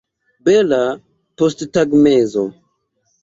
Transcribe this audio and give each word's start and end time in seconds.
Bela 0.45 0.79
posttagmezo. 1.37 2.43